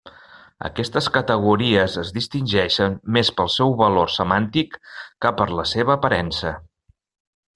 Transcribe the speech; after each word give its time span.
Aquestes 0.67 1.09
categories 1.17 1.97
es 2.03 2.13
distingeixen 2.15 2.95
més 3.17 3.29
pel 3.41 3.51
seu 3.57 3.75
valor 3.83 4.11
semàntic 4.15 4.79
que 5.27 5.35
per 5.43 5.49
la 5.59 5.67
seva 5.75 5.97
aparença. 6.01 6.55